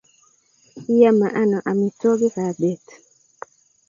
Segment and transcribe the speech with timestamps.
[0.95, 2.85] Iame ano amitwogikab beet?